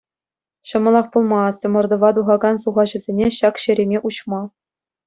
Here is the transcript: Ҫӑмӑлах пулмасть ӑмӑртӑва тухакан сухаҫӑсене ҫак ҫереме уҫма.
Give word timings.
Ҫӑмӑлах 0.71 1.07
пулмасть 1.15 1.65
ӑмӑртӑва 1.69 2.09
тухакан 2.17 2.55
сухаҫӑсене 2.65 3.25
ҫак 3.39 3.55
ҫереме 3.67 3.97
уҫма. 4.13 4.41